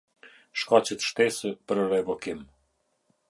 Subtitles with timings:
[0.61, 2.43] Shkaqet shtesë për revokim.